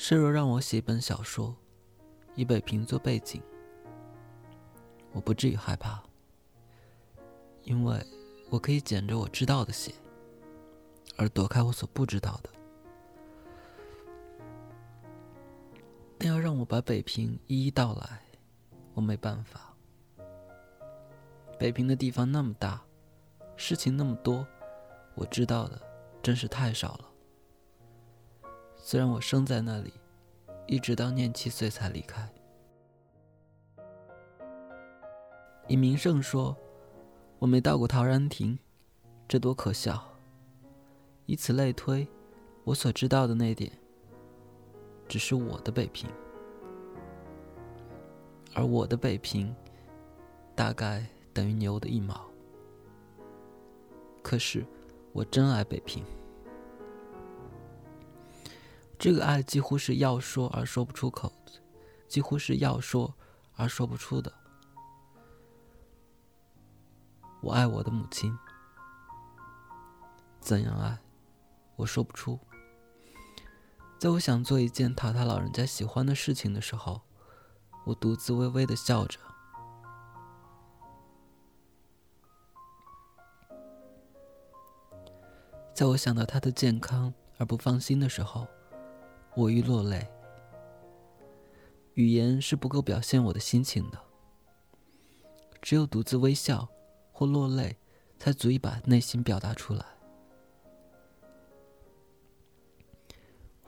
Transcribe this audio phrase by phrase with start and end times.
[0.00, 1.52] 是若让我写一本小说，
[2.36, 3.42] 以北平做背景，
[5.10, 6.00] 我不至于害怕，
[7.64, 8.00] 因为
[8.48, 9.92] 我可以捡着我知道的写，
[11.16, 12.50] 而躲开我所不知道的。
[16.16, 18.22] 但要让我把北平一一道来，
[18.94, 19.74] 我没办法。
[21.58, 22.80] 北平的地方那么大，
[23.56, 24.46] 事情那么多，
[25.16, 25.82] 我知道的
[26.22, 27.07] 真是太少了。
[28.90, 29.92] 虽然我生在那里，
[30.66, 32.26] 一直到念七岁才离开。
[35.66, 36.56] 以名胜说，
[37.38, 38.58] 我没到过陶然亭，
[39.28, 40.02] 这多可笑！
[41.26, 42.08] 以此类推，
[42.64, 43.70] 我所知道的那点，
[45.06, 46.08] 只是我的北平，
[48.54, 49.54] 而我的北平，
[50.54, 52.24] 大概等于牛的一毛。
[54.22, 54.64] 可是，
[55.12, 56.02] 我真爱北平。
[58.98, 61.32] 这个爱几乎是要说而说不出口，
[62.08, 63.14] 几乎是要说
[63.54, 64.32] 而说不出的。
[67.40, 68.36] 我爱我的母亲，
[70.40, 70.98] 怎样爱，
[71.76, 72.40] 我说不出。
[74.00, 77.02] 在我想做一件讨他老人家喜欢的事情的时候，
[77.86, 79.20] 我独自微微的笑着。
[85.72, 88.48] 在我想到他的健康而不放心的时候。
[89.38, 90.04] 我欲落泪，
[91.94, 93.96] 语言是不够表现我的心情的，
[95.62, 96.68] 只有独自微笑
[97.12, 97.76] 或落泪，
[98.18, 99.86] 才足以把内心表达出来。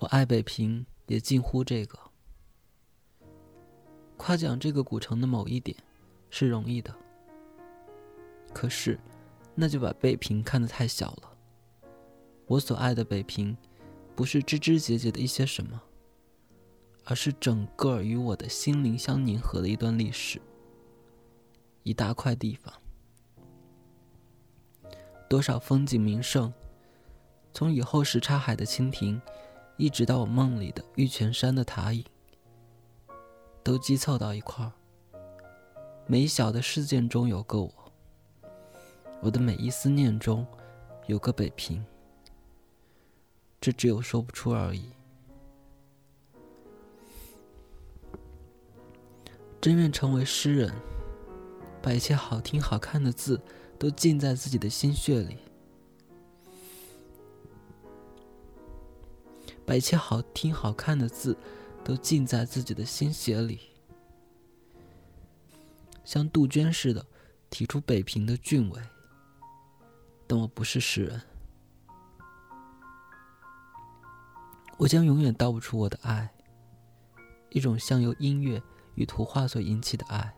[0.00, 1.96] 我爱北平，也近乎这个。
[4.16, 5.78] 夸奖这个古城的某一点，
[6.30, 6.92] 是容易的，
[8.52, 8.98] 可是，
[9.54, 11.30] 那就把北平看得太小了。
[12.46, 13.56] 我所爱的北平。
[14.20, 15.80] 不是枝枝节节的一些什么，
[17.06, 20.38] 而是整个与我的心灵相粘合的一段历史，
[21.84, 22.70] 一大块地方，
[25.26, 26.52] 多少风景名胜，
[27.54, 29.18] 从以后时差海的蜻蜓，
[29.78, 32.04] 一直到我梦里的玉泉山的塔影，
[33.62, 34.70] 都积凑到一块儿。
[36.06, 37.72] 每一小的事件中有个我，
[39.22, 40.46] 我的每一思念中
[41.06, 41.82] 有个北平。
[43.60, 44.84] 这只有说不出而已。
[49.60, 50.74] 真愿成为诗人，
[51.82, 53.38] 把一切好听好看的字
[53.78, 55.36] 都浸在自己的心血里，
[59.66, 61.36] 把一切好听好看的字
[61.84, 63.60] 都浸在自己的心血里，
[66.02, 67.04] 像杜鹃似的
[67.50, 68.80] 提出北平的俊伟。
[70.26, 71.20] 但我不是诗人。
[74.80, 76.26] 我将永远道不出我的爱，
[77.50, 78.62] 一种像由音乐
[78.94, 80.34] 与图画所引起的爱。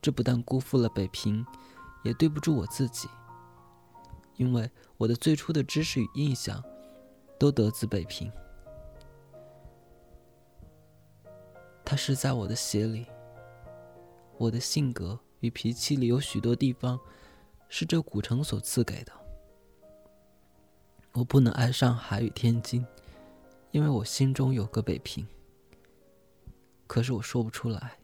[0.00, 1.44] 这不但辜负了北平，
[2.04, 3.06] 也对不住我自己，
[4.36, 6.64] 因为我的最初的知识与印象，
[7.38, 8.32] 都得自北平。
[11.84, 13.04] 它是在我的血里，
[14.38, 16.98] 我的性格与脾气里有许多地方，
[17.68, 19.12] 是这古城所赐给的。
[21.12, 22.86] 我不能爱上海与天津。
[23.70, 25.26] 因为我心中有个北平，
[26.86, 27.98] 可是我说不出来。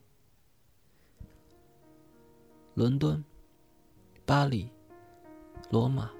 [2.75, 3.25] 伦敦、
[4.26, 4.70] 巴黎、
[5.70, 6.10] 罗马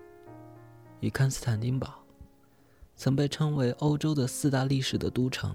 [1.01, 2.03] 与康斯坦丁堡，
[2.97, 5.55] 曾被称为欧洲的四大历史的都城。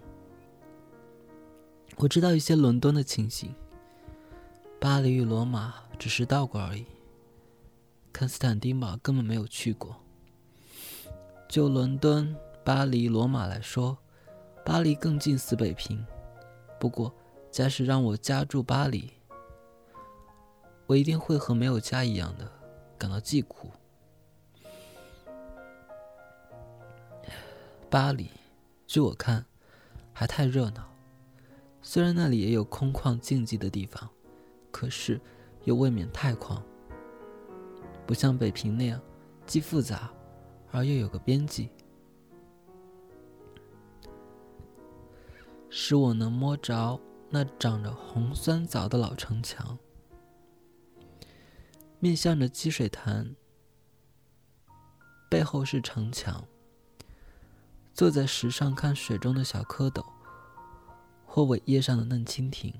[1.97, 3.55] 我知道一些伦敦的情形，
[4.79, 6.85] 巴黎与罗马只是到过而已，
[8.13, 9.95] 康斯坦丁堡根本没有去过。
[11.47, 12.35] 就伦敦。
[12.69, 13.97] 巴黎、罗马来说，
[14.63, 16.05] 巴黎更近似北平。
[16.79, 17.11] 不过，
[17.49, 19.11] 假使让我家住巴黎，
[20.85, 22.47] 我一定会和没有家一样的
[22.95, 23.71] 感到寂苦。
[27.89, 28.29] 巴黎，
[28.85, 29.43] 据我看，
[30.13, 30.87] 还太热闹。
[31.81, 34.07] 虽然那里也有空旷静寂的地方，
[34.69, 35.19] 可是
[35.63, 36.61] 又未免太旷，
[38.05, 39.01] 不像北平那样
[39.47, 40.13] 既复杂
[40.71, 41.71] 而又有个边际。
[45.69, 46.99] 使我能摸着
[47.29, 49.77] 那长着红酸枣的老城墙，
[51.99, 53.35] 面向着积水潭，
[55.29, 56.43] 背后是城墙。
[57.93, 60.03] 坐在石上看水中的小蝌蚪，
[61.25, 62.73] 或苇叶上的嫩蜻蜓，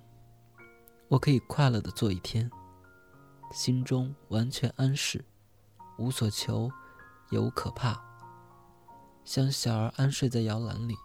[1.10, 2.50] 我可以快乐的坐一天，
[3.52, 5.24] 心中完全安适，
[5.98, 6.72] 无所求，
[7.30, 8.02] 也无可怕，
[9.26, 10.96] 像小儿安睡在摇篮里。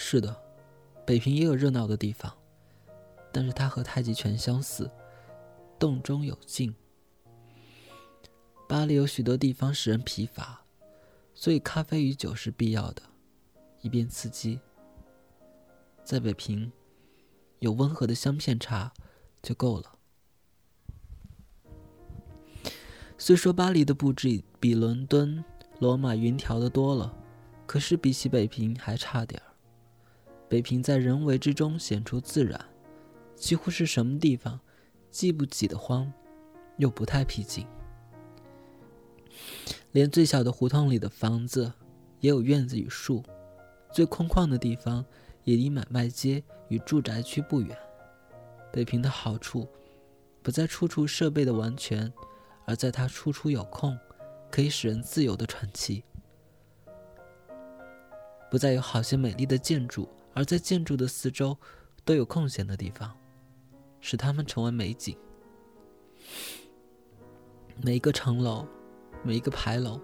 [0.00, 0.34] 是的，
[1.04, 2.32] 北平也有热闹的地方，
[3.32, 4.88] 但是它和太极拳相似，
[5.76, 6.72] 动中有静。
[8.68, 10.62] 巴黎有许多地方使人疲乏，
[11.34, 13.02] 所以咖啡与酒是必要的，
[13.80, 14.60] 以便刺激。
[16.04, 16.70] 在北平，
[17.58, 18.92] 有温和的香片茶
[19.42, 19.98] 就够了。
[23.18, 25.44] 虽说巴黎的布置比伦敦、
[25.80, 27.12] 罗马云条的多了，
[27.66, 29.47] 可是比起北平还差点儿。
[30.48, 32.58] 北平在人为之中显出自然，
[33.36, 34.58] 几乎是什么地方，
[35.10, 36.10] 既不挤得慌，
[36.78, 37.66] 又不太僻静。
[39.92, 41.72] 连最小的胡同里的房子
[42.20, 43.22] 也有院子与树，
[43.92, 45.04] 最空旷的地方
[45.44, 47.76] 也离买卖街与住宅区不远。
[48.72, 49.68] 北平的好处，
[50.42, 52.12] 不在处处设备的完全。
[52.66, 53.98] 而在它处处有空，
[54.50, 56.02] 可以使人自由的喘气；
[58.50, 61.56] 不再有好些美丽的建筑，而在建筑的四周
[62.04, 63.16] 都有空闲的地方，
[64.00, 65.16] 使它们成为美景。
[67.82, 68.66] 每一个城楼，
[69.22, 70.00] 每一个牌楼，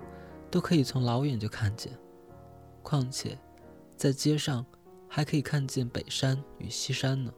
[0.50, 1.97] 都可以从老远就看见。
[2.82, 3.38] 况且，
[3.97, 4.65] 在街上
[5.09, 7.32] 还可以看见北山与西山呢。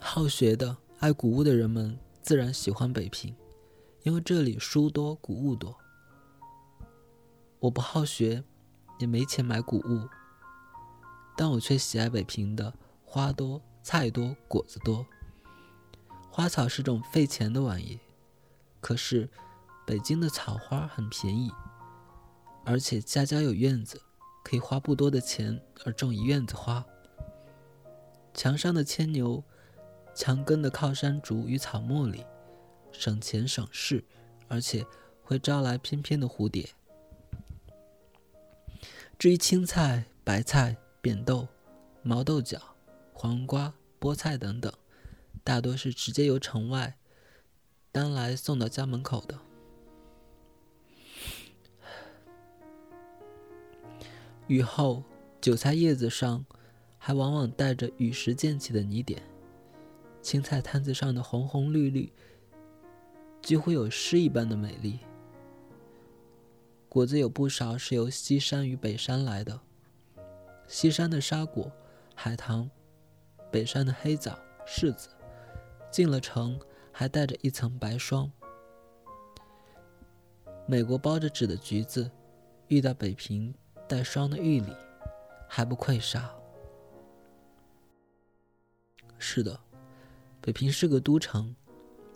[0.00, 0.76] 好学的。
[1.00, 3.36] 爱古物的人们自然喜欢北平，
[4.04, 5.76] 因为这里书多古物多。
[7.58, 8.42] 我不好学，
[8.98, 10.08] 也没钱买谷物，
[11.36, 12.72] 但我却喜爱北平的
[13.04, 15.06] 花多、菜多、果子多。
[16.30, 18.00] 花草是种费钱的玩意，
[18.80, 19.28] 可是
[19.86, 21.50] 北京的草花很便宜，
[22.64, 24.00] 而且家家有院子，
[24.42, 26.84] 可以花不多的钱而种一院子花。
[28.32, 29.42] 墙上的牵牛。
[30.16, 32.24] 墙根的靠山竹与草茉莉，
[32.92, 34.04] 省钱省事，
[34.46, 34.86] 而且
[35.24, 36.68] 会招来翩翩的蝴蝶。
[39.24, 41.48] 至于青菜、白菜、扁豆、
[42.02, 42.60] 毛豆角、
[43.14, 44.70] 黄瓜、菠菜等等，
[45.42, 46.98] 大多是直接由城外
[47.90, 49.38] 担来送到家门口的。
[54.46, 55.02] 雨后，
[55.40, 56.44] 韭菜叶子上
[56.98, 59.22] 还往往带着雨时溅起的泥点。
[60.20, 62.12] 青菜摊子上的红红绿绿，
[63.40, 64.98] 几乎有诗一般的美丽。
[66.94, 69.60] 果子有不少是由西山与北山来的，
[70.68, 71.68] 西山的沙果、
[72.14, 72.70] 海棠，
[73.50, 75.08] 北山的黑枣、柿子，
[75.90, 76.56] 进了城
[76.92, 78.30] 还带着一层白霜。
[80.68, 82.08] 美国包着纸的橘子，
[82.68, 83.52] 遇到北平
[83.88, 84.72] 带霜的玉梨，
[85.48, 86.28] 还不愧煞。
[89.18, 89.58] 是的。
[90.40, 91.56] 北平是个都城，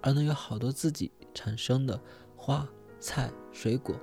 [0.00, 2.00] 而能有好多自己产生的
[2.36, 2.64] 花、
[3.00, 3.96] 菜、水果，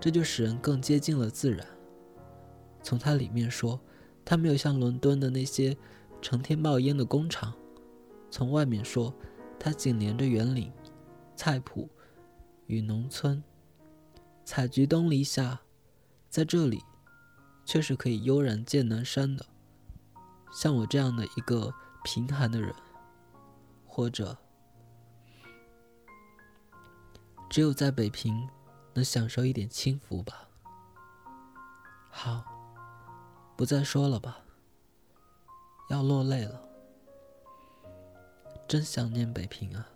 [0.00, 1.66] 这就使人更接近了自然。
[2.82, 3.80] 从它里面说，
[4.24, 5.76] 它没有像伦敦的那些
[6.22, 7.52] 成天冒烟的工厂；
[8.30, 9.12] 从外面说，
[9.58, 10.72] 它紧连着园林、
[11.34, 11.88] 菜圃
[12.66, 13.42] 与农村。
[14.44, 15.60] 采菊东篱下，
[16.30, 16.82] 在这里，
[17.64, 19.44] 却是可以悠然见南山的。
[20.52, 21.74] 像我这样的一个
[22.04, 22.72] 贫寒的人。
[23.84, 24.38] 或者，
[27.50, 28.48] 只有在北平
[28.98, 30.48] 能享受一点轻浮吧。
[32.10, 32.42] 好，
[33.56, 34.40] 不再说了吧。
[35.88, 36.60] 要落泪了，
[38.66, 39.86] 真想念北平啊。